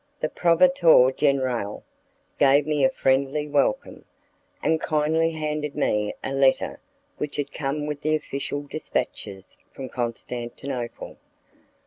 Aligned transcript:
The 0.19 0.29
'proveditore 0.29 1.15
generale' 1.15 1.83
gave 2.39 2.65
me 2.65 2.83
a 2.83 2.89
friendly 2.89 3.47
welcome, 3.47 4.05
and 4.63 4.81
kindly 4.81 5.29
handed 5.29 5.75
me 5.75 6.15
a 6.23 6.33
letter 6.33 6.79
which 7.19 7.35
had 7.35 7.51
come 7.51 7.85
with 7.85 8.01
the 8.01 8.15
official 8.15 8.63
dispatches 8.63 9.59
from 9.71 9.89
Constantinople. 9.89 11.17